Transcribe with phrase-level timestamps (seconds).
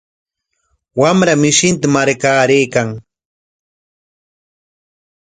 [1.01, 2.89] Wamra mishinta marqaraykan.